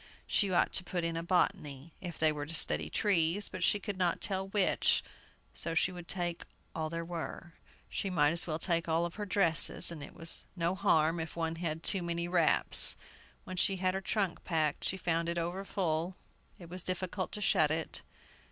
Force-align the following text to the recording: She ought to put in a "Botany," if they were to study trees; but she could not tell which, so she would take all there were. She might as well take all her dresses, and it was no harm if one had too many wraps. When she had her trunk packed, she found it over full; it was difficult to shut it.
She 0.25 0.51
ought 0.51 0.73
to 0.73 0.83
put 0.83 1.03
in 1.03 1.15
a 1.15 1.21
"Botany," 1.21 1.93
if 2.01 2.17
they 2.17 2.31
were 2.31 2.47
to 2.47 2.55
study 2.55 2.89
trees; 2.89 3.49
but 3.49 3.61
she 3.61 3.79
could 3.79 3.97
not 3.99 4.19
tell 4.19 4.47
which, 4.47 5.03
so 5.53 5.75
she 5.75 5.91
would 5.91 6.07
take 6.07 6.41
all 6.73 6.89
there 6.89 7.05
were. 7.05 7.53
She 7.87 8.09
might 8.09 8.31
as 8.31 8.47
well 8.47 8.57
take 8.57 8.87
all 8.87 9.07
her 9.07 9.25
dresses, 9.27 9.91
and 9.91 10.01
it 10.01 10.15
was 10.15 10.43
no 10.55 10.73
harm 10.73 11.19
if 11.19 11.35
one 11.35 11.57
had 11.57 11.83
too 11.83 12.01
many 12.01 12.27
wraps. 12.27 12.95
When 13.43 13.57
she 13.57 13.75
had 13.75 13.93
her 13.93 14.01
trunk 14.01 14.43
packed, 14.43 14.83
she 14.85 14.97
found 14.97 15.29
it 15.29 15.37
over 15.37 15.63
full; 15.63 16.15
it 16.57 16.67
was 16.67 16.81
difficult 16.81 17.31
to 17.33 17.39
shut 17.41 17.69
it. 17.69 18.01